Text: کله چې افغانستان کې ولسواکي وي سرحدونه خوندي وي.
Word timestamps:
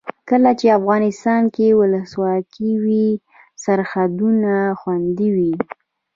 کله 0.29 0.51
چې 0.59 0.67
افغانستان 0.79 1.43
کې 1.55 1.67
ولسواکي 1.79 2.71
وي 2.83 3.07
سرحدونه 3.63 4.53
خوندي 4.79 5.29
وي. 5.35 5.53